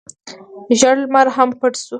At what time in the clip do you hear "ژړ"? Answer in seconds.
0.79-0.95